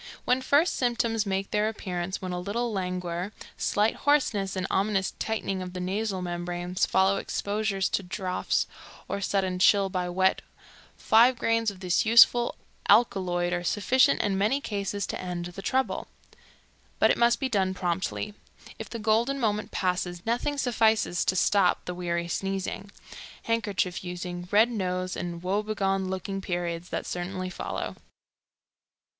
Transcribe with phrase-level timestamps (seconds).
[0.25, 5.61] When first symptoms make their appearance, when a little languor, slight hoarseness and ominous tightening
[5.61, 8.65] of the nasal membranes follow exposure to draughts
[9.07, 10.41] or sudden chill by wet,
[10.97, 12.55] five grains of this useful
[12.89, 16.07] alkaloid are sufficient in many cases to end the trouble.
[16.97, 18.33] But it must be done promptly.
[18.79, 22.89] If the golden moment passes, nothing suffices to stop the weary sneezing,
[23.43, 27.97] handkerchief using, red nose and woe begone looking periods that certainly follow.